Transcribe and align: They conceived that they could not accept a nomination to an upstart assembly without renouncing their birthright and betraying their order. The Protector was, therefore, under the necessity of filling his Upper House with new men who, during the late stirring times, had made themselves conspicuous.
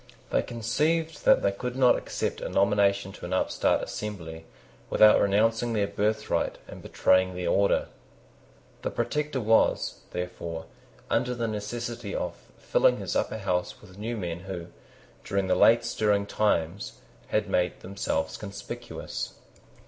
They 0.31 0.41
conceived 0.41 1.25
that 1.25 1.43
they 1.43 1.51
could 1.51 1.75
not 1.75 1.95
accept 1.95 2.41
a 2.41 2.49
nomination 2.49 3.11
to 3.11 3.25
an 3.27 3.33
upstart 3.33 3.83
assembly 3.83 4.45
without 4.89 5.21
renouncing 5.21 5.73
their 5.73 5.85
birthright 5.85 6.57
and 6.67 6.81
betraying 6.81 7.35
their 7.35 7.49
order. 7.51 7.87
The 8.81 8.89
Protector 8.89 9.39
was, 9.39 9.99
therefore, 10.09 10.65
under 11.11 11.35
the 11.35 11.47
necessity 11.47 12.15
of 12.15 12.33
filling 12.57 12.97
his 12.97 13.15
Upper 13.15 13.37
House 13.37 13.79
with 13.79 13.99
new 13.99 14.17
men 14.17 14.39
who, 14.39 14.69
during 15.23 15.45
the 15.45 15.53
late 15.53 15.85
stirring 15.85 16.25
times, 16.25 16.93
had 17.27 17.47
made 17.47 17.81
themselves 17.81 18.37
conspicuous. 18.37 19.33